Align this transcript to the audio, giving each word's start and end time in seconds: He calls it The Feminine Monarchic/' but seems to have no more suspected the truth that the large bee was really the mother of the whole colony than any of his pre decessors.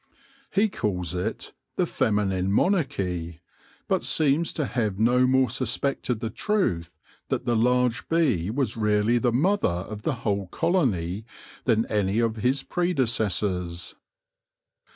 He 0.49 0.67
calls 0.67 1.13
it 1.13 1.53
The 1.75 1.85
Feminine 1.85 2.51
Monarchic/' 2.51 3.39
but 3.87 4.01
seems 4.01 4.51
to 4.53 4.65
have 4.65 4.97
no 4.97 5.27
more 5.27 5.47
suspected 5.47 6.21
the 6.21 6.31
truth 6.31 6.97
that 7.29 7.45
the 7.45 7.55
large 7.55 8.09
bee 8.09 8.49
was 8.49 8.75
really 8.75 9.19
the 9.19 9.31
mother 9.31 9.69
of 9.69 10.01
the 10.01 10.13
whole 10.25 10.47
colony 10.47 11.23
than 11.65 11.85
any 11.85 12.17
of 12.17 12.37
his 12.37 12.63
pre 12.63 12.95
decessors. 12.95 13.93